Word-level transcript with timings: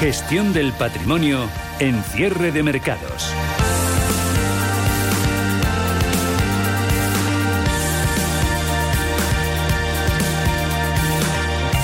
Gestión 0.00 0.52
del 0.52 0.74
patrimonio 0.74 1.48
en 1.78 2.02
cierre 2.02 2.52
de 2.52 2.62
mercados. 2.62 3.32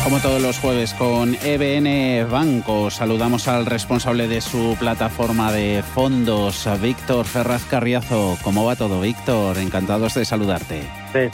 Como 0.05 0.19
todos 0.19 0.43
los 0.43 0.59
jueves 0.59 0.93
con 0.93 1.39
EBN 1.43 2.31
Banco, 2.31 2.91
saludamos 2.91 3.49
al 3.49 3.65
responsable 3.65 4.29
de 4.29 4.43
su 4.43 4.77
plataforma 4.79 5.51
de 5.51 5.83
fondos, 5.83 6.67
a 6.67 6.77
Víctor 6.77 7.25
Ferraz 7.25 7.65
Carriazo. 7.65 8.37
¿Cómo 8.43 8.67
va 8.67 8.77
todo, 8.77 9.01
Víctor? 9.01 9.57
Encantados 9.57 10.13
de 10.13 10.27
saludarte. 10.27 10.83
Sí. 11.15 11.31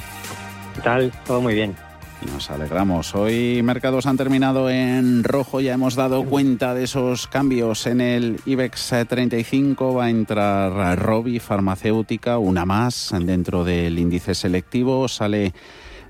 ¿Qué 0.77 0.81
tal? 0.81 1.11
Todo 1.27 1.41
muy 1.41 1.55
bien. 1.55 1.88
Nos 2.27 2.51
alegramos. 2.51 3.15
Hoy 3.15 3.63
mercados 3.63 4.07
han 4.07 4.17
terminado 4.17 4.71
en 4.71 5.23
rojo, 5.23 5.61
ya 5.61 5.75
hemos 5.75 5.95
dado 5.95 6.25
cuenta 6.25 6.75
de 6.75 6.85
esos 6.85 7.29
cambios 7.29 7.87
en 7.87 8.01
el 8.01 8.41
IBEX 8.45 8.93
35. 9.09 9.95
Va 9.95 10.07
a 10.07 10.11
entrar 10.11 10.99
Robi 10.99 11.39
Farmacéutica, 11.39 12.39
una 12.39 12.65
más 12.65 13.15
dentro 13.21 13.65
del 13.65 13.99
índice 13.99 14.35
selectivo. 14.35 15.07
Sale 15.07 15.53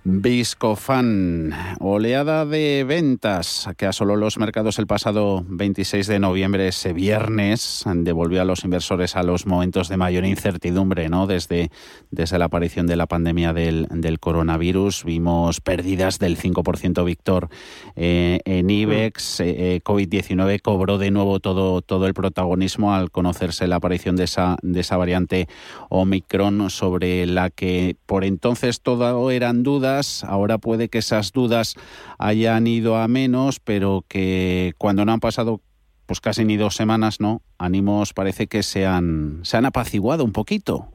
Viscofan, 0.05 1.53
oleada 1.81 2.47
de 2.47 2.85
ventas 2.87 3.69
que 3.77 3.87
asoló 3.87 4.17
los 4.17 4.39
mercados 4.39 4.79
el 4.79 4.87
pasado 4.87 5.45
26 5.49 6.07
de 6.07 6.19
noviembre, 6.19 6.69
ese 6.69 6.93
viernes, 6.93 7.85
devolvió 7.95 8.43
a 8.43 8.45
los 8.45 8.65
inversores 8.65 9.17
a 9.17 9.23
los 9.23 9.47
momentos 9.47 9.89
de 9.89 9.97
mayor 9.97 10.25
incertidumbre, 10.25 11.09
¿no? 11.09 11.27
Desde, 11.27 11.71
desde 12.11 12.39
la 12.39 12.47
aparición 12.47 12.87
de 12.87 12.97
la 12.97 13.07
pandemia 13.07 13.53
del, 13.53 13.87
coronavirus, 14.21 15.05
vimos 15.05 15.61
pérdidas 15.61 16.19
del 16.19 16.39
5%, 16.39 17.05
Víctor, 17.05 17.49
eh, 17.97 18.41
en 18.45 18.71
IBEX, 18.71 19.41
eh, 19.41 19.75
eh, 19.75 19.81
COVID-19 19.83 20.61
cobró 20.63 20.99
de 20.99 21.11
nuevo 21.11 21.41
todo, 21.41 21.83
todo 21.83 22.07
el 22.07 22.15
protagonismo 22.15 22.95
al 22.95 23.11
conocerse 23.11 23.67
la 23.67 23.77
aparición 23.77 24.17
de 24.17 24.25
esa, 24.25 24.57
de 24.63 24.81
esa 24.81 24.97
variante 24.97 25.49
Omicron 25.89 26.71
sobre 26.71 27.27
la 27.27 27.51
que 27.51 27.97
por 28.07 28.25
entonces 28.25 28.81
todo 28.81 29.31
eran 29.31 29.63
dudas 29.63 29.88
ahora 30.25 30.59
puede 30.59 30.89
que 30.89 30.99
esas 30.99 31.33
dudas 31.33 31.75
hayan 32.19 32.67
ido 32.67 32.97
a 32.97 33.09
menos, 33.09 33.61
pero 33.61 34.05
que 34.09 34.75
cuando 34.79 35.05
no 35.05 35.13
han 35.13 35.21
pasado 35.21 35.61
pues 36.07 36.21
casi 36.21 36.45
ni 36.45 36.57
dos 36.57 36.75
semanas, 36.75 37.21
¿no? 37.21 37.43
Ánimos 37.59 38.15
parece 38.15 38.47
que 38.47 38.63
se 38.63 38.87
han, 38.87 39.41
se 39.43 39.59
han 39.59 39.67
apaciguado 39.67 40.25
un 40.25 40.33
poquito. 40.33 40.89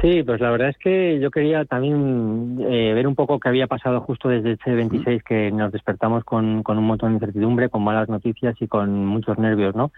Sí, 0.00 0.22
pues 0.22 0.40
la 0.40 0.50
verdad 0.50 0.68
es 0.70 0.78
que 0.78 1.18
yo 1.20 1.30
quería 1.30 1.64
también 1.64 2.58
eh, 2.60 2.92
ver 2.94 3.06
un 3.06 3.14
poco 3.14 3.38
qué 3.38 3.48
había 3.48 3.66
pasado 3.66 4.00
justo 4.00 4.28
desde 4.28 4.52
este 4.52 4.72
26 4.72 5.22
que 5.24 5.50
nos 5.50 5.72
despertamos 5.72 6.24
con, 6.24 6.62
con 6.62 6.78
un 6.78 6.84
montón 6.84 7.10
de 7.10 7.14
incertidumbre, 7.16 7.68
con 7.68 7.82
malas 7.82 8.08
noticias 8.08 8.54
y 8.60 8.68
con 8.68 9.04
muchos 9.04 9.36
nervios, 9.38 9.74
¿no? 9.74 9.90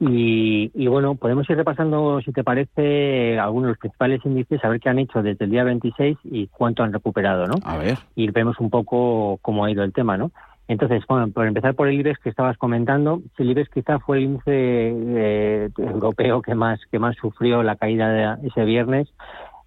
Y, 0.00 0.86
bueno, 0.88 1.14
podemos 1.14 1.48
ir 1.48 1.56
repasando, 1.56 2.20
si 2.22 2.32
te 2.32 2.44
parece, 2.44 3.38
algunos 3.38 3.68
de 3.68 3.70
los 3.70 3.78
principales 3.78 4.20
índices, 4.24 4.62
a 4.64 4.68
ver 4.68 4.80
qué 4.80 4.88
han 4.88 4.98
hecho 4.98 5.22
desde 5.22 5.44
el 5.44 5.50
día 5.50 5.64
26 5.64 6.18
y 6.24 6.48
cuánto 6.48 6.82
han 6.82 6.92
recuperado, 6.92 7.46
¿no? 7.46 7.54
A 7.64 7.78
ver. 7.78 7.98
Y 8.14 8.30
vemos 8.30 8.58
un 8.58 8.70
poco 8.70 9.38
cómo 9.40 9.64
ha 9.64 9.70
ido 9.70 9.84
el 9.84 9.92
tema, 9.92 10.16
¿no? 10.16 10.32
Entonces, 10.66 11.02
bueno, 11.06 11.30
por 11.30 11.46
empezar 11.46 11.74
por 11.74 11.88
el 11.88 12.00
IBEX 12.00 12.18
que 12.20 12.30
estabas 12.30 12.56
comentando, 12.56 13.20
el 13.38 13.50
IBEX 13.50 13.68
quizá 13.70 13.98
fue 13.98 14.18
el 14.18 14.24
índice 14.24 14.50
eh, 14.50 15.68
europeo 15.76 16.40
que 16.40 16.54
más 16.54 16.80
que 16.90 16.98
más 16.98 17.16
sufrió 17.16 17.62
la 17.62 17.76
caída 17.76 18.36
de 18.36 18.48
ese 18.48 18.64
viernes. 18.64 19.08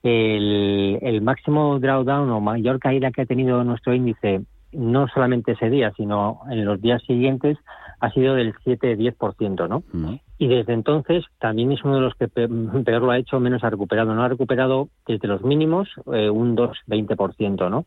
El, 0.01 0.97
el 1.01 1.21
máximo 1.21 1.79
drawdown 1.79 2.29
o 2.31 2.41
mayor 2.41 2.79
caída 2.79 3.11
que 3.11 3.21
ha 3.21 3.25
tenido 3.25 3.63
nuestro 3.63 3.93
índice, 3.93 4.41
no 4.71 5.07
solamente 5.07 5.51
ese 5.51 5.69
día, 5.69 5.93
sino 5.95 6.41
en 6.49 6.65
los 6.65 6.81
días 6.81 7.01
siguientes, 7.03 7.57
ha 7.99 8.11
sido 8.11 8.35
del 8.35 8.53
7-10%, 8.53 9.67
¿no? 9.67 9.83
Y 10.37 10.47
desde 10.47 10.73
entonces 10.73 11.25
también 11.39 11.71
es 11.71 11.83
uno 11.83 11.95
de 11.95 12.01
los 12.01 12.15
que 12.15 12.27
peor 12.27 13.01
lo 13.01 13.11
ha 13.11 13.17
hecho, 13.17 13.39
menos 13.39 13.63
ha 13.63 13.69
recuperado. 13.69 14.13
No 14.13 14.23
ha 14.23 14.27
recuperado 14.27 14.89
desde 15.07 15.27
los 15.27 15.41
mínimos 15.41 15.89
eh, 16.13 16.29
un 16.29 16.55
2-20%, 16.55 17.69
¿no? 17.69 17.85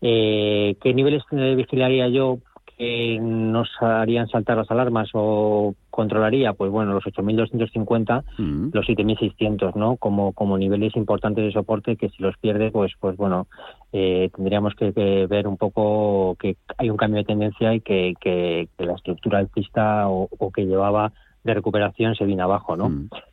Eh, 0.00 0.76
¿Qué 0.82 0.92
niveles 0.92 1.22
vigilaría 1.30 2.08
yo 2.08 2.38
que 2.76 3.18
nos 3.20 3.68
harían 3.80 4.28
saltar 4.28 4.56
las 4.56 4.70
alarmas 4.70 5.08
o 5.14 5.74
controlaría? 5.90 6.52
Pues 6.52 6.70
bueno, 6.70 6.92
los 6.92 7.04
8.250, 7.04 8.24
los 8.72 8.86
7.600, 8.86 9.74
¿no? 9.74 9.96
Como, 9.96 10.32
como 10.32 10.58
niveles 10.58 10.94
importantes 10.96 11.44
de 11.44 11.52
soporte 11.52 11.96
que 11.96 12.10
si 12.10 12.22
los 12.22 12.36
pierde, 12.38 12.70
pues, 12.70 12.92
pues 13.00 13.16
bueno, 13.16 13.46
eh, 13.92 14.30
tendríamos 14.34 14.74
que, 14.74 14.90
ver 15.28 15.48
un 15.48 15.56
poco 15.56 16.36
que 16.38 16.56
hay 16.76 16.90
un 16.90 16.96
cambio 16.96 17.18
de 17.18 17.24
tendencia 17.24 17.74
y 17.74 17.80
que, 17.80 18.14
que, 18.20 18.68
la 18.78 18.94
estructura 18.94 19.38
alcista 19.38 20.08
o, 20.08 20.28
o, 20.38 20.50
que 20.50 20.66
llevaba 20.66 21.12
de 21.44 21.54
recuperación 21.54 22.14
se 22.14 22.24
viene 22.24 22.42
abajo, 22.42 22.76
¿no? 22.76 22.90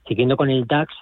Siguiendo 0.08 0.38
con 0.38 0.50
el 0.50 0.66
DAX, 0.66 0.94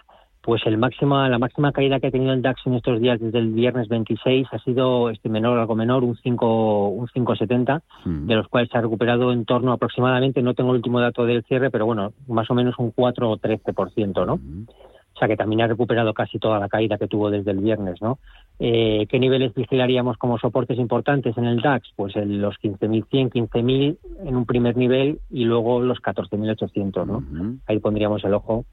pues 0.41 0.61
el 0.65 0.77
máxima, 0.77 1.29
la 1.29 1.37
máxima 1.37 1.71
caída 1.71 1.99
que 1.99 2.07
ha 2.07 2.11
tenido 2.11 2.33
el 2.33 2.41
DAX 2.41 2.65
en 2.65 2.73
estos 2.73 2.99
días 2.99 3.19
desde 3.19 3.37
el 3.37 3.49
viernes 3.49 3.87
26 3.87 4.47
ha 4.51 4.59
sido 4.59 5.09
este 5.09 5.29
menor, 5.29 5.59
algo 5.59 5.75
menor, 5.75 6.03
un 6.03 6.17
5, 6.17 6.87
un 6.89 7.07
5,70, 7.07 7.81
mm. 8.05 8.25
de 8.27 8.35
los 8.35 8.47
cuales 8.47 8.69
se 8.71 8.77
ha 8.77 8.81
recuperado 8.81 9.31
en 9.31 9.45
torno 9.45 9.71
aproximadamente, 9.71 10.41
no 10.41 10.55
tengo 10.55 10.71
el 10.71 10.77
último 10.77 10.99
dato 10.99 11.25
del 11.25 11.43
cierre, 11.43 11.69
pero 11.69 11.85
bueno, 11.85 12.13
más 12.27 12.49
o 12.49 12.55
menos 12.55 12.75
un 12.79 12.91
4 12.91 13.29
o 13.29 13.37
13%, 13.37 14.25
¿no? 14.25 14.37
Mm. 14.37 14.65
O 15.13 15.19
sea 15.19 15.27
que 15.27 15.37
también 15.37 15.61
ha 15.61 15.67
recuperado 15.67 16.13
casi 16.13 16.39
toda 16.39 16.57
la 16.57 16.69
caída 16.69 16.97
que 16.97 17.07
tuvo 17.07 17.29
desde 17.29 17.51
el 17.51 17.59
viernes, 17.59 18.01
¿no? 18.01 18.17
Eh, 18.57 19.05
¿Qué 19.09 19.19
niveles 19.19 19.53
vigilaríamos 19.53 20.17
como 20.17 20.39
soportes 20.39 20.79
importantes 20.79 21.37
en 21.37 21.45
el 21.45 21.61
DAX? 21.61 21.89
Pues 21.95 22.15
en 22.15 22.41
los 22.41 22.55
15.100, 22.55 23.29
15.000 23.29 23.97
en 24.25 24.35
un 24.35 24.45
primer 24.45 24.77
nivel 24.77 25.19
y 25.29 25.43
luego 25.43 25.81
los 25.81 25.99
14.800, 25.99 27.05
¿no? 27.05 27.19
Mm. 27.19 27.59
Ahí 27.67 27.79
pondríamos 27.79 28.23
el 28.23 28.33
ojo 28.33 28.65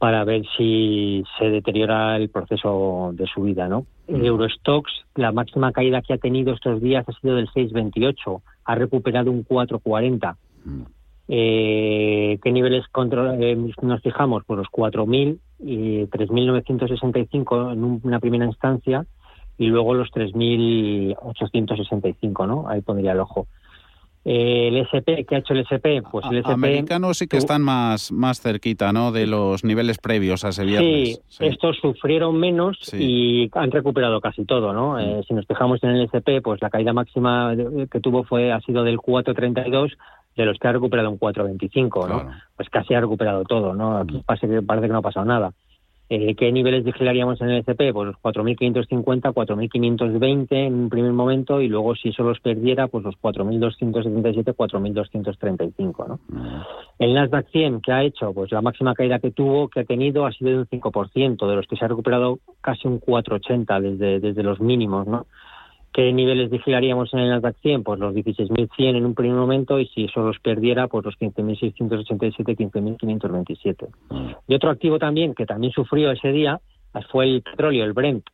para 0.00 0.24
ver 0.24 0.42
si 0.56 1.22
se 1.38 1.50
deteriora 1.50 2.16
el 2.16 2.30
proceso 2.30 3.10
de 3.12 3.26
subida, 3.26 3.68
¿no? 3.68 3.84
El 4.08 4.22
mm. 4.22 4.24
Eurostox, 4.24 4.90
la 5.14 5.30
máxima 5.30 5.72
caída 5.72 6.00
que 6.00 6.14
ha 6.14 6.18
tenido 6.18 6.54
estos 6.54 6.80
días 6.80 7.06
ha 7.06 7.12
sido 7.20 7.36
del 7.36 7.48
6,28, 7.48 8.40
ha 8.64 8.74
recuperado 8.76 9.30
un 9.30 9.44
4,40. 9.44 10.36
Mm. 10.64 10.84
Eh, 11.28 12.38
¿Qué 12.42 12.50
niveles 12.50 12.86
eh, 12.86 13.56
nos 13.82 14.00
fijamos? 14.00 14.42
Pues 14.46 14.56
los 14.56 14.68
4.000 14.68 15.38
y 15.58 16.06
3.965 16.06 17.74
en 17.74 18.00
una 18.02 18.20
primera 18.20 18.46
instancia 18.46 19.04
y 19.58 19.66
luego 19.66 19.92
los 19.92 20.08
3.865, 20.12 22.46
¿no? 22.46 22.70
Ahí 22.70 22.80
pondría 22.80 23.12
el 23.12 23.20
ojo 23.20 23.48
el 24.22 24.76
SP, 24.84 25.24
¿qué 25.24 25.36
ha 25.36 25.38
hecho 25.38 25.54
el 25.54 25.60
SP? 25.64 26.02
Pues 26.10 26.26
el 26.30 26.38
SP... 26.44 26.52
Americanos 26.52 27.18
sí 27.18 27.26
que 27.26 27.38
están 27.38 27.62
más, 27.62 28.12
más 28.12 28.40
cerquita, 28.40 28.92
¿no? 28.92 29.12
De 29.12 29.26
los 29.26 29.64
niveles 29.64 29.98
previos 29.98 30.44
a 30.44 30.50
ese 30.50 30.64
viernes. 30.64 31.22
Sí, 31.28 31.44
estos 31.46 31.78
sufrieron 31.78 32.38
menos 32.38 32.78
y 32.92 33.48
han 33.54 33.70
recuperado 33.70 34.20
casi 34.20 34.44
todo, 34.44 34.72
¿no? 34.74 34.94
Mm. 34.94 35.00
Eh, 35.00 35.22
si 35.26 35.34
nos 35.34 35.46
fijamos 35.46 35.82
en 35.82 35.90
el 35.90 36.02
SP, 36.12 36.42
pues 36.42 36.60
la 36.60 36.68
caída 36.68 36.92
máxima 36.92 37.54
que 37.90 38.00
tuvo 38.00 38.24
fue 38.24 38.52
ha 38.52 38.60
sido 38.60 38.84
del 38.84 38.98
4.32 38.98 39.96
de 40.36 40.44
los 40.44 40.58
que 40.58 40.68
ha 40.68 40.72
recuperado 40.72 41.10
un 41.10 41.18
4.25, 41.18 42.08
¿no? 42.08 42.30
Pues 42.56 42.68
casi 42.68 42.94
ha 42.94 43.00
recuperado 43.00 43.44
todo, 43.44 43.74
¿no? 43.74 43.98
Aquí 43.98 44.18
mm. 44.18 44.22
parece, 44.22 44.62
parece 44.62 44.86
que 44.86 44.92
no 44.92 44.98
ha 44.98 45.02
pasado 45.02 45.24
nada. 45.24 45.52
Eh, 46.12 46.34
¿Qué 46.34 46.50
niveles 46.50 46.82
vigilaríamos 46.82 47.40
en 47.40 47.50
el 47.50 47.58
SP? 47.62 47.94
Pues 47.94 48.08
los 48.08 48.16
4.550, 48.16 49.32
4.520 49.32 50.46
en 50.50 50.74
un 50.74 50.88
primer 50.88 51.12
momento 51.12 51.60
y 51.60 51.68
luego 51.68 51.94
si 51.94 52.08
eso 52.08 52.24
los 52.24 52.40
perdiera, 52.40 52.88
pues 52.88 53.04
los 53.04 53.14
4.277, 53.22 54.56
4.235. 54.56 56.08
¿no? 56.08 56.18
Mm. 56.28 56.62
El 56.98 57.14
Nasdaq 57.14 57.48
100, 57.52 57.80
¿qué 57.80 57.92
ha 57.92 58.02
hecho? 58.02 58.34
Pues 58.34 58.50
la 58.50 58.60
máxima 58.60 58.92
caída 58.92 59.20
que 59.20 59.30
tuvo, 59.30 59.68
que 59.68 59.80
ha 59.80 59.84
tenido, 59.84 60.26
ha 60.26 60.32
sido 60.32 60.50
de 60.50 60.58
un 60.58 60.66
5%, 60.66 61.48
de 61.48 61.54
los 61.54 61.68
que 61.68 61.76
se 61.76 61.84
ha 61.84 61.88
recuperado 61.88 62.40
casi 62.60 62.88
un 62.88 63.00
4,80 63.00 63.80
desde, 63.80 64.18
desde 64.18 64.42
los 64.42 64.60
mínimos. 64.60 65.06
¿no? 65.06 65.26
¿Qué 65.92 66.12
niveles 66.12 66.50
vigilaríamos 66.50 67.12
en 67.12 67.20
el 67.20 67.30
Nasdaq 67.30 67.56
100? 67.62 67.82
Pues 67.82 67.98
los 67.98 68.14
16.100 68.14 68.96
en 68.96 69.06
un 69.06 69.14
primer 69.14 69.36
momento 69.36 69.80
y 69.80 69.86
si 69.86 70.04
eso 70.04 70.20
los 70.20 70.38
perdiera, 70.38 70.86
pues 70.86 71.04
los 71.04 71.18
15.687, 71.18 72.56
15.527. 72.56 73.88
Y 74.46 74.54
otro 74.54 74.70
activo 74.70 74.98
también 74.98 75.34
que 75.34 75.46
también 75.46 75.72
sufrió 75.72 76.12
ese 76.12 76.30
día 76.30 76.60
fue 77.10 77.24
el 77.24 77.42
petróleo, 77.42 77.84
el 77.84 77.92
Brent, 77.92 78.24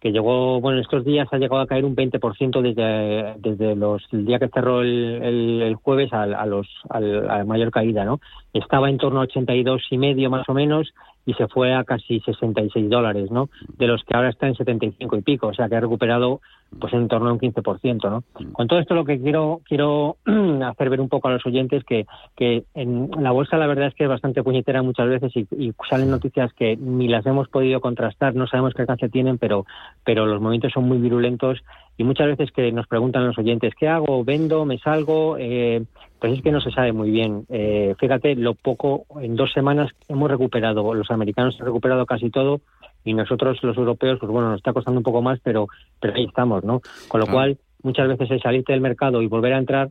que 0.00 0.12
llegó, 0.12 0.60
bueno, 0.60 0.80
estos 0.80 1.04
días 1.04 1.26
ha 1.32 1.38
llegado 1.38 1.62
a 1.62 1.66
caer 1.66 1.84
un 1.84 1.96
20% 1.96 2.60
desde, 2.60 3.34
desde 3.38 3.74
los, 3.74 4.02
el 4.12 4.26
día 4.26 4.38
que 4.38 4.48
cerró 4.48 4.82
el, 4.82 5.62
el, 5.62 5.74
jueves 5.76 6.12
a, 6.12 6.24
a 6.24 6.46
los, 6.46 6.68
a 6.90 7.00
la 7.00 7.44
mayor 7.44 7.70
caída, 7.70 8.04
¿no? 8.04 8.20
Estaba 8.52 8.90
en 8.90 8.98
torno 8.98 9.20
a 9.20 9.24
82 9.24 9.82
y 9.90 9.98
medio 9.98 10.28
más 10.30 10.46
o 10.48 10.54
menos 10.54 10.92
y 11.24 11.34
se 11.34 11.48
fue 11.48 11.74
a 11.74 11.84
casi 11.84 12.20
66 12.20 12.88
dólares, 12.88 13.30
¿no? 13.30 13.48
De 13.76 13.86
los 13.86 14.04
que 14.04 14.14
ahora 14.16 14.28
está 14.28 14.46
en 14.46 14.54
75 14.54 15.16
y 15.16 15.22
pico, 15.22 15.48
o 15.48 15.54
sea 15.54 15.68
que 15.68 15.76
ha 15.76 15.80
recuperado 15.80 16.40
pues 16.80 16.92
en 16.92 17.08
torno 17.08 17.28
a 17.28 17.32
un 17.32 17.38
15%, 17.38 18.10
¿no? 18.10 18.24
Con 18.52 18.68
todo 18.68 18.78
esto 18.78 18.94
lo 18.94 19.04
que 19.04 19.20
quiero 19.20 19.60
quiero 19.64 20.16
hacer 20.64 20.90
ver 20.90 21.00
un 21.00 21.08
poco 21.08 21.28
a 21.28 21.32
los 21.32 21.46
oyentes 21.46 21.84
que, 21.84 22.06
que 22.36 22.64
en 22.74 23.10
la 23.18 23.32
bolsa 23.32 23.56
la 23.56 23.66
verdad 23.66 23.88
es 23.88 23.94
que 23.94 24.04
es 24.04 24.08
bastante 24.08 24.42
puñetera 24.42 24.82
muchas 24.82 25.08
veces 25.08 25.32
y, 25.36 25.72
salen 25.88 26.10
noticias 26.10 26.52
que 26.52 26.76
ni 26.76 27.08
las 27.08 27.26
hemos 27.26 27.48
podido 27.48 27.80
contrastar, 27.80 28.34
no 28.34 28.46
sabemos 28.46 28.74
qué 28.74 28.82
alcance 28.82 29.08
tienen, 29.08 29.38
pero, 29.38 29.66
pero 30.04 30.26
los 30.26 30.40
movimientos 30.40 30.72
son 30.72 30.88
muy 30.88 30.98
virulentos 30.98 31.62
y 31.96 32.04
muchas 32.04 32.26
veces 32.26 32.50
que 32.50 32.72
nos 32.72 32.86
preguntan 32.86 33.26
los 33.26 33.38
oyentes, 33.38 33.74
¿qué 33.78 33.88
hago? 33.88 34.24
¿Vendo? 34.24 34.64
¿Me 34.64 34.78
salgo? 34.78 35.36
Eh, 35.38 35.84
pues 36.18 36.32
es 36.32 36.42
que 36.42 36.52
no 36.52 36.60
se 36.60 36.70
sabe 36.70 36.92
muy 36.92 37.10
bien. 37.10 37.46
Eh, 37.48 37.94
fíjate, 37.98 38.34
lo 38.34 38.54
poco, 38.54 39.06
en 39.20 39.36
dos 39.36 39.52
semanas 39.52 39.90
hemos 40.08 40.30
recuperado, 40.30 40.92
los 40.94 41.10
americanos 41.10 41.56
han 41.58 41.66
recuperado 41.66 42.04
casi 42.06 42.30
todo 42.30 42.60
y 43.06 43.14
nosotros 43.14 43.58
los 43.62 43.76
europeos, 43.76 44.18
pues 44.18 44.30
bueno, 44.30 44.50
nos 44.50 44.58
está 44.58 44.72
costando 44.72 44.98
un 44.98 45.04
poco 45.04 45.22
más, 45.22 45.38
pero, 45.42 45.68
pero 46.00 46.14
ahí 46.14 46.24
estamos, 46.24 46.64
¿no? 46.64 46.80
Con 47.08 47.20
lo 47.20 47.26
cual, 47.26 47.56
muchas 47.82 48.08
veces 48.08 48.30
el 48.32 48.42
salirte 48.42 48.72
del 48.72 48.82
mercado 48.82 49.22
y 49.22 49.28
volver 49.28 49.54
a 49.54 49.58
entrar 49.58 49.90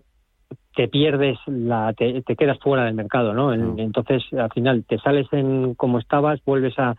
te 0.76 0.90
pierdes, 0.90 1.38
la, 1.48 1.94
te, 1.94 2.22
quedas 2.36 2.60
fuera 2.60 2.84
del 2.84 2.94
mercado, 2.94 3.34
¿no? 3.34 3.54
Entonces, 3.54 4.22
al 4.38 4.52
final, 4.52 4.84
te 4.86 4.98
sales 5.00 5.26
en 5.32 5.74
como 5.76 6.00
estabas, 6.00 6.42
vuelves 6.46 6.74
a, 6.78 6.96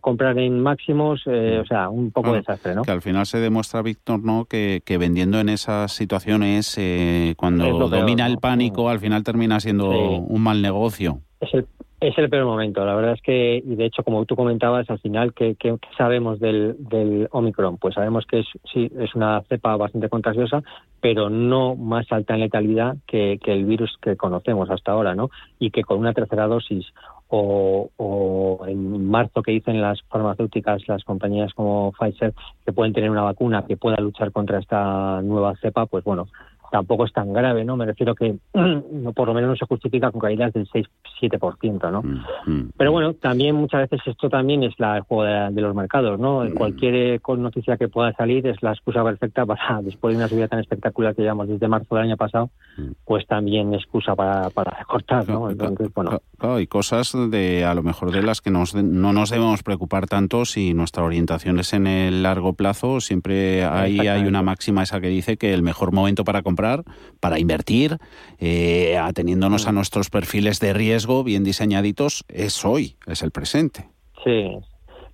comprar 0.00 0.38
en 0.38 0.60
máximos, 0.62 1.22
eh, 1.26 1.58
o 1.60 1.66
sea, 1.66 1.88
un 1.88 2.12
poco 2.12 2.30
de 2.30 2.38
desastre, 2.38 2.76
¿no? 2.76 2.82
Que 2.82 2.92
al 2.92 3.02
final 3.02 3.26
se 3.26 3.38
demuestra, 3.38 3.82
Víctor, 3.82 4.22
¿no? 4.22 4.44
Que, 4.44 4.82
que 4.86 4.96
vendiendo 4.96 5.40
en 5.40 5.48
esas 5.48 5.92
situaciones, 5.92 6.78
eh, 6.78 7.34
cuando 7.36 7.88
domina 7.88 8.26
el 8.26 8.38
pánico, 8.38 8.88
al 8.88 9.00
final 9.00 9.24
termina 9.24 9.58
siendo 9.58 9.90
un 9.90 10.40
mal 10.40 10.62
negocio. 10.62 11.18
Es 11.40 11.52
el, 11.52 11.66
es 12.00 12.16
el 12.16 12.30
peor 12.30 12.44
momento. 12.44 12.84
La 12.84 12.94
verdad 12.94 13.14
es 13.14 13.22
que, 13.22 13.56
y 13.64 13.74
de 13.74 13.86
hecho, 13.86 14.04
como 14.04 14.24
tú 14.24 14.36
comentabas, 14.36 14.88
al 14.88 15.00
final, 15.00 15.34
¿qué, 15.34 15.56
sabemos 15.96 16.38
del, 16.38 16.76
del, 16.78 17.28
Omicron? 17.32 17.76
Pues 17.78 17.94
sabemos 17.94 18.24
que 18.26 18.40
es, 18.40 18.46
sí, 18.72 18.90
es 18.98 19.14
una 19.14 19.42
cepa 19.48 19.76
bastante 19.76 20.08
contagiosa, 20.08 20.62
pero 21.00 21.28
no 21.28 21.74
más 21.74 22.10
alta 22.10 22.34
en 22.34 22.40
letalidad 22.40 22.96
que, 23.06 23.38
que 23.42 23.52
el 23.52 23.64
virus 23.64 23.96
que 24.00 24.16
conocemos 24.16 24.70
hasta 24.70 24.92
ahora, 24.92 25.14
¿no? 25.14 25.30
Y 25.58 25.70
que 25.70 25.82
con 25.82 25.98
una 25.98 26.12
tercera 26.12 26.46
dosis 26.46 26.86
o, 27.28 27.90
o, 27.96 28.64
en 28.66 29.06
marzo 29.08 29.42
que 29.42 29.52
dicen 29.52 29.80
las 29.80 30.00
farmacéuticas, 30.02 30.86
las 30.88 31.04
compañías 31.04 31.52
como 31.52 31.92
Pfizer, 31.98 32.32
que 32.64 32.72
pueden 32.72 32.92
tener 32.92 33.10
una 33.10 33.22
vacuna 33.22 33.66
que 33.66 33.76
pueda 33.76 33.96
luchar 33.98 34.32
contra 34.32 34.58
esta 34.58 35.20
nueva 35.22 35.54
cepa, 35.56 35.86
pues 35.86 36.04
bueno, 36.04 36.28
tampoco 36.70 37.04
es 37.04 37.12
tan 37.12 37.32
grave, 37.32 37.64
¿no? 37.64 37.76
Me 37.76 37.86
refiero 37.86 38.14
que 38.14 38.36
no, 38.54 39.12
por 39.12 39.28
lo 39.28 39.34
menos 39.34 39.50
no 39.50 39.56
se 39.56 39.66
justifica 39.66 40.10
con 40.10 40.20
caídas 40.20 40.52
del 40.52 40.68
6-7%, 40.68 41.90
¿no? 41.90 42.02
Mm, 42.02 42.52
mm, 42.52 42.70
Pero 42.76 42.90
mm. 42.90 42.92
bueno, 42.92 43.14
también 43.14 43.54
muchas 43.54 43.88
veces 43.88 44.06
esto 44.06 44.28
también 44.28 44.62
es 44.62 44.74
la, 44.78 44.96
el 44.96 45.02
juego 45.02 45.24
de, 45.24 45.60
los 45.60 45.74
mercados, 45.74 46.18
¿no? 46.18 46.44
Cualquier 46.54 46.94
eh, 46.94 47.20
noticia 47.38 47.76
que 47.76 47.88
pueda 47.88 48.12
salir 48.12 48.46
es 48.46 48.62
la 48.62 48.72
excusa 48.72 49.02
perfecta 49.02 49.44
para, 49.46 49.80
después 49.82 50.14
de 50.14 50.18
una 50.18 50.28
subida 50.28 50.48
tan 50.48 50.60
espectacular 50.60 51.14
que 51.14 51.22
llevamos 51.22 51.48
desde 51.48 51.68
marzo 51.68 51.94
del 51.94 52.04
año 52.04 52.16
pasado, 52.16 52.50
pues 53.04 53.26
también 53.26 53.74
excusa 53.74 54.14
para, 54.14 54.50
para 54.50 54.78
recortar, 54.78 55.28
¿no? 55.28 55.50
Entonces, 55.50 55.92
bueno. 55.94 56.20
hay 56.38 56.66
cosas 56.66 57.12
de, 57.30 57.64
a 57.64 57.74
lo 57.74 57.82
mejor 57.82 58.12
de 58.12 58.22
las 58.22 58.40
que 58.40 58.50
nos, 58.50 58.74
no 58.74 59.12
nos 59.12 59.30
debemos 59.30 59.62
preocupar 59.62 60.06
tanto 60.06 60.44
si 60.44 60.74
nuestra 60.74 61.02
orientación 61.02 61.58
es 61.58 61.72
en 61.72 61.86
el 61.86 62.22
largo 62.22 62.52
plazo, 62.52 63.00
siempre 63.00 63.64
ahí 63.64 64.00
hay 64.00 64.26
una 64.26 64.42
máxima 64.42 64.82
esa 64.82 65.00
que 65.00 65.08
dice 65.08 65.36
que 65.36 65.54
el 65.54 65.62
mejor 65.62 65.92
momento 65.92 66.24
para 66.24 66.42
comprar 66.42 66.57
para 67.20 67.38
invertir, 67.38 67.98
eh, 68.38 68.98
ateniéndonos 68.98 69.66
a 69.66 69.72
nuestros 69.72 70.10
perfiles 70.10 70.60
de 70.60 70.72
riesgo 70.72 71.24
bien 71.24 71.44
diseñaditos, 71.44 72.24
es 72.28 72.64
hoy, 72.64 72.96
es 73.06 73.22
el 73.22 73.30
presente. 73.30 73.88
Sí, 74.24 74.58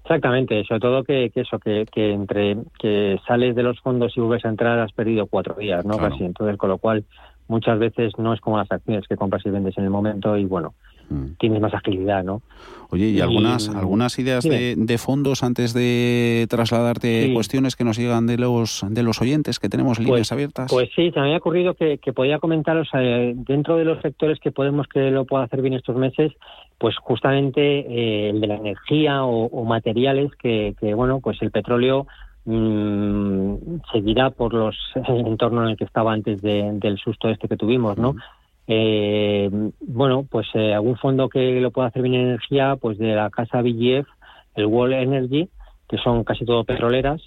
Exactamente, 0.04 0.62
sobre 0.64 0.80
todo 0.80 1.02
que, 1.02 1.32
eso, 1.34 1.58
que, 1.58 1.86
entre 1.96 2.58
que 2.78 3.18
sales 3.26 3.56
de 3.56 3.62
los 3.62 3.80
fondos 3.80 4.14
y 4.14 4.20
vuelves 4.20 4.44
a 4.44 4.50
entrar 4.50 4.78
has 4.78 4.92
perdido 4.92 5.26
cuatro 5.26 5.54
días, 5.54 5.82
¿no? 5.86 5.96
Casi. 5.96 6.24
Entonces, 6.24 6.58
con 6.58 6.68
lo 6.68 6.76
cual, 6.76 7.06
muchas 7.48 7.78
veces 7.78 8.12
no 8.18 8.34
es 8.34 8.40
como 8.40 8.58
las 8.58 8.70
acciones 8.70 9.08
que 9.08 9.16
compras 9.16 9.46
y 9.46 9.50
vendes 9.50 9.78
en 9.78 9.84
el 9.84 9.90
momento 9.90 10.36
y 10.36 10.44
bueno, 10.44 10.74
Mm. 11.08 11.36
tienes 11.38 11.60
más 11.60 11.74
agilidad, 11.74 12.24
¿no? 12.24 12.42
Oye, 12.90 13.08
¿y, 13.08 13.20
algunas, 13.20 13.68
algunas 13.68 14.18
ideas 14.18 14.44
de, 14.44 14.98
fondos 14.98 15.42
antes 15.42 15.74
de 15.74 16.46
trasladarte 16.48 17.32
cuestiones 17.34 17.74
que 17.74 17.82
nos 17.82 17.98
llegan 17.98 18.26
de 18.26 18.38
los 18.38 18.84
de 18.88 19.02
los 19.02 19.20
oyentes, 19.20 19.58
que 19.58 19.68
tenemos 19.68 19.98
líneas 19.98 20.18
pues, 20.18 20.32
abiertas? 20.32 20.70
Pues 20.70 20.90
sí, 20.94 21.10
se 21.10 21.18
me 21.18 21.26
había 21.26 21.38
ocurrido 21.38 21.74
que, 21.74 21.98
podía 22.14 22.38
comentaros 22.38 22.88
eh, 22.94 23.32
dentro 23.34 23.76
de 23.76 23.84
los 23.84 24.00
sectores 24.00 24.38
que 24.38 24.52
podemos 24.52 24.86
que 24.86 25.10
lo 25.10 25.24
pueda 25.24 25.44
hacer 25.44 25.60
bien 25.60 25.74
estos 25.74 25.96
meses, 25.96 26.32
pues 26.78 26.96
justamente 26.98 27.60
eh, 27.80 28.30
el 28.30 28.40
de 28.40 28.46
la 28.46 28.56
energía 28.56 29.24
o, 29.24 29.64
materiales 29.64 30.30
que, 30.36 30.74
bueno, 30.94 31.20
pues 31.20 31.42
el 31.42 31.50
petróleo 31.50 32.06
mm, 32.44 33.54
seguirá 33.92 34.30
por 34.30 34.54
los 34.54 34.76
entornos 35.08 35.64
en 35.64 35.70
el 35.70 35.76
que 35.76 35.84
estaba 35.84 36.12
antes 36.12 36.40
del 36.42 36.98
susto 37.02 37.28
este 37.28 37.48
que 37.48 37.56
tuvimos, 37.56 37.98
¿no? 37.98 38.14
Eh, 38.66 39.50
bueno, 39.80 40.26
pues 40.30 40.46
eh, 40.54 40.74
algún 40.74 40.96
fondo 40.96 41.28
que 41.28 41.60
lo 41.60 41.70
pueda 41.70 41.88
hacer 41.88 42.02
bien 42.02 42.14
en 42.14 42.26
energía, 42.28 42.76
pues 42.80 42.98
de 42.98 43.14
la 43.14 43.30
casa 43.30 43.62
BGF, 43.62 44.06
el 44.54 44.66
World 44.66 44.94
Energy, 44.94 45.48
que 45.88 45.98
son 45.98 46.24
casi 46.24 46.44
todo 46.44 46.64
petroleras, 46.64 47.22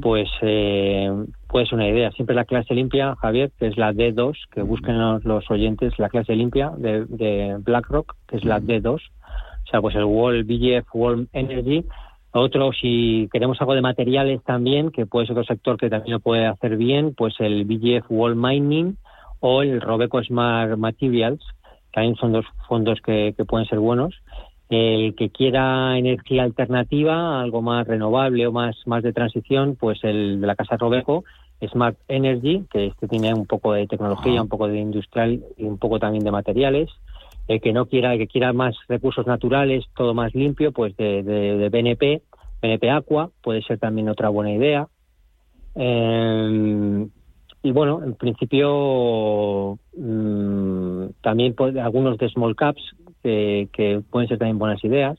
pues 0.00 0.28
eh, 0.40 1.10
puede 1.46 1.66
ser 1.66 1.74
una 1.74 1.88
idea. 1.88 2.10
Siempre 2.12 2.34
la 2.34 2.44
clase 2.44 2.74
limpia, 2.74 3.14
Javier, 3.16 3.50
que 3.58 3.66
es 3.66 3.76
la 3.76 3.92
D2, 3.92 4.34
que 4.50 4.62
busquen 4.62 4.98
los, 4.98 5.50
oyentes 5.50 5.98
la 5.98 6.08
clase 6.08 6.34
limpia 6.34 6.72
de, 6.76 7.56
BlackRock, 7.60 8.14
que 8.26 8.36
es 8.38 8.44
la 8.44 8.60
D2. 8.60 8.94
O 8.94 9.70
sea, 9.70 9.82
pues 9.82 9.94
el 9.94 10.04
World 10.04 10.46
BGF 10.46 10.94
World 10.94 11.28
Energy. 11.34 11.84
Otro, 12.30 12.72
si 12.72 13.28
queremos 13.32 13.60
algo 13.60 13.74
de 13.74 13.82
materiales 13.82 14.42
también, 14.44 14.90
que 14.90 15.04
puede 15.04 15.26
ser 15.26 15.36
otro 15.36 15.44
sector 15.44 15.76
que 15.76 15.90
también 15.90 16.14
lo 16.14 16.20
puede 16.20 16.46
hacer 16.46 16.76
bien, 16.76 17.14
pues 17.14 17.34
el 17.40 17.64
BGF 17.64 18.10
World 18.10 18.36
Mining 18.36 18.96
o 19.40 19.62
el 19.62 19.80
Robeco 19.80 20.22
Smart 20.22 20.76
Materials, 20.76 21.42
también 21.92 22.16
son 22.16 22.32
dos 22.32 22.44
fondos 22.68 23.00
que, 23.00 23.34
pueden 23.46 23.66
ser 23.66 23.78
buenos. 23.78 24.14
El 24.68 25.14
que 25.14 25.30
quiera 25.30 25.96
energía 25.96 26.42
alternativa, 26.42 27.40
algo 27.40 27.62
más 27.62 27.86
renovable 27.86 28.46
o 28.46 28.52
más, 28.52 28.76
más 28.86 29.02
de 29.02 29.12
transición, 29.12 29.76
pues 29.76 29.98
el 30.04 30.40
de 30.40 30.46
la 30.46 30.54
casa 30.54 30.76
Robeco, 30.76 31.24
Smart 31.66 31.96
Energy, 32.06 32.64
que 32.70 32.86
este 32.86 33.08
tiene 33.08 33.32
un 33.32 33.46
poco 33.46 33.72
de 33.72 33.86
tecnología, 33.86 34.42
un 34.42 34.48
poco 34.48 34.68
de 34.68 34.78
industrial 34.78 35.42
y 35.56 35.64
un 35.64 35.78
poco 35.78 35.98
también 35.98 36.24
de 36.24 36.30
materiales. 36.30 36.90
El 37.48 37.62
que 37.62 37.72
no 37.72 37.86
quiera, 37.86 38.12
el 38.12 38.18
que 38.18 38.26
quiera 38.26 38.52
más 38.52 38.76
recursos 38.88 39.26
naturales, 39.26 39.86
todo 39.96 40.12
más 40.12 40.34
limpio, 40.34 40.70
pues 40.70 40.94
de, 40.96 41.22
de, 41.22 41.68
BNP, 41.70 42.22
BNP 42.60 42.90
Aqua, 42.90 43.30
puede 43.42 43.62
ser 43.62 43.78
también 43.78 44.10
otra 44.10 44.28
buena 44.28 44.52
idea. 44.52 44.86
Eh, 45.74 47.08
y 47.62 47.72
bueno, 47.72 48.02
en 48.04 48.14
principio 48.14 49.78
mm, 49.96 51.06
también 51.22 51.54
algunos 51.82 52.18
de 52.18 52.28
small 52.28 52.56
caps 52.56 52.82
que, 53.22 54.02
pueden 54.10 54.28
ser 54.28 54.38
también 54.38 54.58
buenas 54.58 54.82
ideas. 54.84 55.18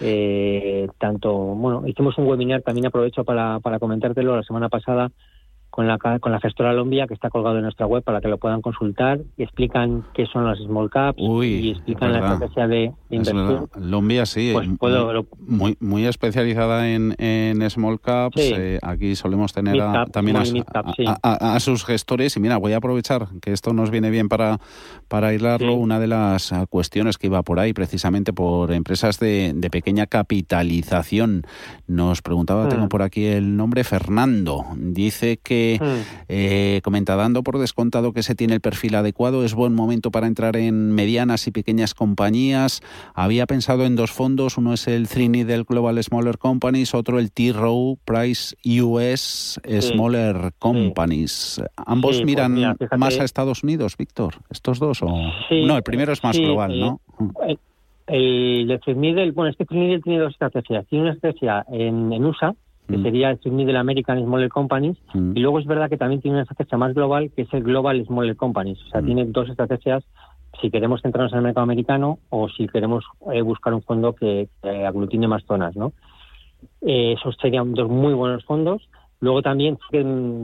eh, 0.00 0.88
tanto, 0.98 1.34
bueno, 1.34 1.86
hicimos 1.86 2.16
un 2.18 2.26
webinar, 2.26 2.62
también 2.62 2.86
aprovecho 2.86 3.24
para, 3.24 3.60
para 3.60 3.78
comentártelo 3.78 4.36
la 4.36 4.42
semana 4.42 4.68
pasada 4.68 5.10
con 5.76 5.86
la, 5.86 5.98
con 5.98 6.32
la 6.32 6.40
gestora 6.40 6.72
Lombia, 6.72 7.06
que 7.06 7.12
está 7.12 7.28
colgado 7.28 7.56
en 7.58 7.64
nuestra 7.64 7.84
web 7.84 8.02
para 8.02 8.22
que 8.22 8.28
lo 8.28 8.38
puedan 8.38 8.62
consultar. 8.62 9.20
Y 9.36 9.42
explican 9.42 10.04
qué 10.14 10.24
son 10.24 10.46
las 10.46 10.58
small 10.58 10.88
caps 10.88 11.18
y 11.18 11.68
explican 11.72 12.14
la 12.14 12.20
estrategia 12.20 12.66
de, 12.66 12.92
inversión. 13.10 13.68
Lombia, 13.78 14.24
sí, 14.24 14.52
pues 14.54 14.66
muy, 15.38 15.76
muy, 15.78 16.06
especializada 16.06 16.88
en, 16.88 17.14
en 17.18 17.68
small 17.68 18.00
caps. 18.00 18.38
Eh, 18.38 18.78
aquí 18.80 19.16
solemos 19.16 19.52
tener 19.52 19.76
también 20.12 20.38
a, 21.22 21.60
sus 21.60 21.84
gestores. 21.84 22.34
Y 22.38 22.40
mira, 22.40 22.56
voy 22.56 22.72
a 22.72 22.78
aprovechar 22.78 23.28
que 23.42 23.52
esto 23.52 23.74
nos 23.74 23.90
viene 23.90 24.08
bien 24.08 24.30
para, 24.30 24.58
para 25.08 25.28
aislarlo. 25.28 25.74
Una 25.74 26.00
de 26.00 26.06
las 26.06 26.54
cuestiones 26.70 27.18
que 27.18 27.26
iba 27.26 27.42
por 27.42 27.60
ahí, 27.60 27.74
precisamente 27.74 28.32
por 28.32 28.72
empresas 28.72 29.20
de, 29.20 29.52
de 29.54 29.68
pequeña 29.68 30.06
capitalización. 30.06 31.42
Nos 31.86 32.22
preguntaba, 32.22 32.66
tengo 32.70 32.86
mm. 32.86 32.88
por 32.88 33.02
aquí 33.02 33.26
el 33.26 33.58
nombre, 33.58 33.84
Fernando. 33.84 34.64
Dice 34.74 35.36
que 35.36 35.65
Mm. 35.80 36.24
Eh, 36.28 36.80
comenta, 36.82 37.16
dando 37.16 37.42
por 37.42 37.58
descontado 37.58 38.12
que 38.12 38.22
se 38.22 38.34
tiene 38.34 38.54
el 38.54 38.60
perfil 38.60 38.94
adecuado, 38.94 39.44
es 39.44 39.54
buen 39.54 39.74
momento 39.74 40.10
para 40.10 40.26
entrar 40.26 40.56
en 40.56 40.92
medianas 40.92 41.46
y 41.46 41.50
pequeñas 41.50 41.94
compañías. 41.94 42.80
Había 43.14 43.46
pensado 43.46 43.84
en 43.84 43.96
dos 43.96 44.10
fondos, 44.12 44.58
uno 44.58 44.72
es 44.72 44.86
el 44.88 45.08
Trini 45.08 45.44
del 45.44 45.64
Global 45.64 46.02
Smaller 46.02 46.38
Companies, 46.38 46.94
otro 46.94 47.18
el 47.18 47.32
T-Row 47.32 47.98
Price 48.04 48.56
US 48.82 49.60
Smaller 49.80 50.52
Companies. 50.58 51.62
¿Ambos 51.76 52.16
pues 52.16 52.26
miran 52.26 52.76
más 52.96 53.18
a 53.18 53.24
Estados 53.24 53.62
Unidos, 53.62 53.96
Víctor? 53.96 54.36
¿Estos 54.50 54.78
dos? 54.78 55.02
O... 55.02 55.08
no, 55.50 55.76
el 55.76 55.82
primero 55.82 56.12
es 56.12 56.22
más 56.22 56.38
global, 56.38 56.78
¿no? 56.78 57.00
El, 58.06 58.68
de 58.68 59.32
bueno, 59.34 59.50
este 59.50 59.64
Trinidad 59.64 60.00
tiene 60.00 60.20
dos 60.20 60.32
estrategias. 60.32 60.86
Tiene 60.86 61.04
una 61.06 61.14
estrategia 61.14 61.64
en, 61.68 62.12
en 62.12 62.24
USA, 62.24 62.54
que 62.88 62.98
mm. 62.98 63.02
sería 63.02 63.30
el 63.30 63.52
Middle 63.52 63.78
American 63.78 64.22
Smaller 64.22 64.48
Companies, 64.48 64.96
mm. 65.14 65.36
y 65.36 65.40
luego 65.40 65.58
es 65.58 65.66
verdad 65.66 65.88
que 65.88 65.96
también 65.96 66.20
tiene 66.20 66.36
una 66.36 66.42
estrategia 66.42 66.78
más 66.78 66.94
global, 66.94 67.30
que 67.34 67.42
es 67.42 67.52
el 67.52 67.62
Global 67.62 68.04
Smaller 68.04 68.36
Companies. 68.36 68.78
O 68.86 68.88
sea, 68.88 69.02
mm. 69.02 69.06
tiene 69.06 69.24
dos 69.26 69.48
estrategias 69.48 70.04
si 70.60 70.70
queremos 70.70 71.02
centrarnos 71.02 71.32
en 71.32 71.38
el 71.38 71.44
mercado 71.44 71.64
americano 71.64 72.18
o 72.30 72.48
si 72.48 72.66
queremos 72.66 73.04
eh, 73.32 73.42
buscar 73.42 73.74
un 73.74 73.82
fondo 73.82 74.14
que, 74.14 74.48
aglutine 74.62 75.28
más 75.28 75.44
zonas, 75.44 75.76
¿no? 75.76 75.92
Eh, 76.80 77.14
esos 77.18 77.36
serían 77.40 77.74
dos 77.74 77.90
muy 77.90 78.14
buenos 78.14 78.44
fondos. 78.44 78.88
Luego 79.18 79.40
también, 79.40 79.78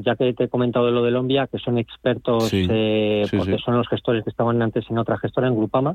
ya 0.03 0.17
que 0.17 0.33
te 0.33 0.45
he 0.45 0.49
comentado 0.49 0.91
lo 0.91 1.03
de 1.03 1.11
Lombia, 1.11 1.47
que 1.47 1.59
son 1.59 1.77
expertos, 1.77 2.51
eh, 2.55 3.27
porque 3.37 3.59
son 3.59 3.77
los 3.77 3.87
gestores 3.87 4.25
que 4.25 4.31
estaban 4.31 4.63
antes 4.63 4.87
en 4.89 4.97
otra 4.97 5.19
gestora, 5.19 5.49
en 5.49 5.57
Grupama, 5.57 5.95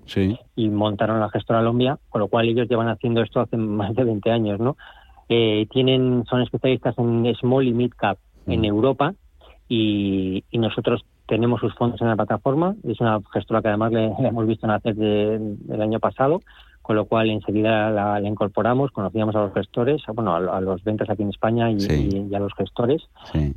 y 0.56 0.70
montaron 0.70 1.20
la 1.20 1.30
gestora 1.30 1.64
Lombia, 1.64 1.98
con 2.10 2.22
lo 2.22 2.28
cual 2.28 2.48
ellos 2.48 2.70
llevan 2.70 2.88
haciendo 2.88 3.24
esto 3.24 3.40
hace 3.40 3.58
más 3.58 3.96
de 3.96 4.04
20 4.04 4.32
años, 4.32 4.60
¿no? 4.60 4.78
Eh, 5.30 5.68
tienen, 5.72 6.26
son 6.30 6.42
especialistas 6.42 6.98
en 6.98 7.34
small 7.36 7.68
y 7.68 7.74
mid 7.74 7.92
cap 7.92 8.18
en 8.46 8.64
Europa 8.64 9.14
y, 9.68 10.44
nosotros 10.54 11.06
tenemos 11.28 11.60
sus 11.60 11.76
fondos 11.76 12.02
en 12.02 12.08
la 12.08 12.16
plataforma. 12.16 12.76
Es 12.88 13.00
una 13.02 13.20
gestora 13.34 13.62
que 13.62 13.68
además 13.68 13.92
le, 13.92 14.06
hemos 14.20 14.48
visto 14.48 14.68
nacer 14.68 14.96
el 14.98 15.82
año 15.82 16.00
pasado 16.00 16.42
con 16.88 16.96
lo 16.96 17.04
cual 17.04 17.30
enseguida 17.30 17.90
la, 17.90 18.22
incorporamos, 18.22 18.92
conocíamos 18.92 19.36
a 19.36 19.42
los 19.42 19.54
gestores, 19.54 20.02
bueno, 20.16 20.34
a, 20.34 20.62
los 20.62 20.82
ventas 20.86 21.10
aquí 21.10 21.22
en 21.22 21.32
España 21.32 21.70
y, 21.70 22.34
a 22.34 22.40
los 22.40 22.54
gestores. 22.54 23.02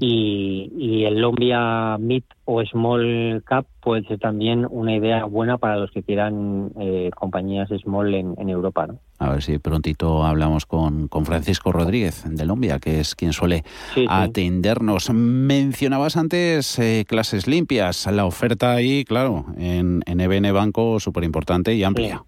Y, 0.00 1.04
el 1.04 1.20
Lombia 1.20 1.96
Mid 1.98 2.24
o 2.44 2.60
Small 2.64 3.44
Cap 3.46 3.66
puede 3.80 4.02
ser 4.08 4.18
también 4.18 4.66
una 4.68 4.96
idea 4.96 5.26
buena 5.26 5.58
para 5.58 5.76
los 5.76 5.92
que 5.92 6.02
quieran 6.02 6.72
eh, 6.80 7.10
compañías 7.16 7.68
small 7.80 8.12
en, 8.14 8.48
Europa. 8.48 8.88
¿no? 8.88 8.98
A 9.20 9.30
ver 9.30 9.42
si 9.42 9.58
prontito 9.58 10.24
hablamos 10.24 10.66
con, 10.66 11.06
con 11.06 11.24
Francisco 11.24 11.70
Rodríguez 11.70 12.24
de 12.26 12.44
Lombia, 12.44 12.80
que 12.80 12.98
es 12.98 13.14
quien 13.14 13.32
suele 13.32 13.62
atendernos. 14.08 15.08
Mencionabas 15.10 16.16
antes 16.16 16.80
eh, 16.80 17.04
clases 17.06 17.46
limpias, 17.46 18.08
la 18.10 18.26
oferta 18.26 18.72
ahí, 18.72 19.04
claro, 19.04 19.46
en, 19.56 20.02
en 20.06 20.20
EBN 20.20 20.52
Banco 20.52 20.98
súper 20.98 21.22
importante 21.22 21.74
y 21.76 21.84
amplia. 21.84 22.24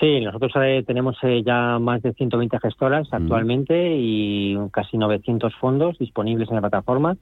Sí, 0.00 0.20
nosotros 0.20 0.52
eh, 0.56 0.84
tenemos 0.86 1.16
eh, 1.22 1.42
ya 1.44 1.78
más 1.78 2.02
de 2.02 2.12
120 2.12 2.58
gestoras 2.60 3.08
actualmente 3.10 3.96
y 3.96 4.56
casi 4.70 4.98
900 4.98 5.54
fondos 5.54 5.98
disponibles 5.98 6.48
en 6.50 6.56
la 6.56 6.60
plataforma. 6.60 7.16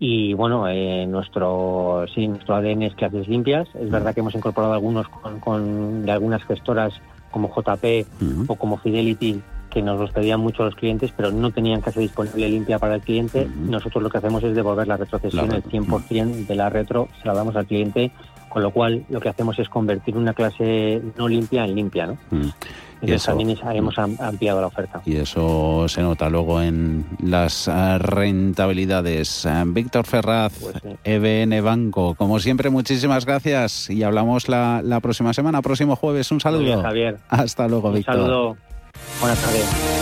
Y 0.00 0.34
bueno, 0.34 0.68
eh, 0.68 1.06
nuestro, 1.06 2.06
sí, 2.14 2.26
nuestro 2.26 2.56
ADN 2.56 2.82
es 2.82 2.94
clases 2.94 3.28
limpias. 3.28 3.68
Es 3.74 3.90
verdad 3.90 4.14
que 4.14 4.20
hemos 4.20 4.34
incorporado 4.34 4.72
algunos 4.72 5.08
con, 5.08 6.04
de 6.04 6.10
algunas 6.10 6.42
gestoras 6.44 6.92
como 7.30 7.52
JP 7.54 8.06
o 8.48 8.54
como 8.56 8.78
Fidelity 8.78 9.40
que 9.70 9.82
nos 9.82 10.00
los 10.00 10.10
pedían 10.10 10.40
mucho 10.40 10.64
los 10.64 10.74
clientes, 10.74 11.12
pero 11.16 11.30
no 11.30 11.50
tenían 11.50 11.82
clase 11.82 12.00
disponible 12.00 12.48
limpia 12.48 12.78
para 12.78 12.96
el 12.96 13.00
cliente. 13.02 13.46
Nosotros 13.54 14.02
lo 14.02 14.08
que 14.08 14.18
hacemos 14.18 14.42
es 14.42 14.54
devolver 14.54 14.88
la 14.88 14.96
retrocesión, 14.96 15.52
el 15.52 15.62
100% 15.62 16.46
de 16.46 16.54
la 16.54 16.70
retro 16.70 17.08
se 17.20 17.28
la 17.28 17.34
damos 17.34 17.54
al 17.54 17.66
cliente 17.66 18.10
con 18.48 18.62
lo 18.62 18.70
cual 18.70 19.04
lo 19.08 19.20
que 19.20 19.28
hacemos 19.28 19.58
es 19.58 19.68
convertir 19.68 20.16
una 20.16 20.34
clase 20.34 21.02
no 21.16 21.28
limpia 21.28 21.64
en 21.64 21.74
limpia, 21.74 22.06
¿no? 22.06 22.18
Mm. 22.30 22.48
Y 23.00 23.12
eso, 23.12 23.30
también 23.30 23.56
hemos 23.72 23.96
ampliado 23.98 24.60
la 24.60 24.66
oferta. 24.66 25.00
Y 25.04 25.16
eso 25.16 25.86
se 25.88 26.02
nota 26.02 26.28
luego 26.28 26.60
en 26.60 27.06
las 27.22 27.68
eh, 27.68 27.98
rentabilidades. 27.98 29.46
Eh, 29.46 29.62
Víctor 29.66 30.04
Ferraz, 30.04 30.52
EBN 31.04 31.50
pues 31.50 31.62
Banco, 31.62 32.14
como 32.16 32.40
siempre, 32.40 32.70
muchísimas 32.70 33.24
gracias 33.24 33.88
y 33.90 34.02
hablamos 34.02 34.48
la, 34.48 34.80
la 34.82 35.00
próxima 35.00 35.32
semana, 35.32 35.62
próximo 35.62 35.94
jueves. 35.94 36.30
Un 36.32 36.40
saludo. 36.40 36.82
Javier. 36.82 37.18
Hasta 37.28 37.68
luego, 37.68 37.92
Víctor. 37.92 38.16
Un 38.16 38.20
saludo. 38.22 38.56
Buenas 39.20 39.40
tardes. 39.40 39.97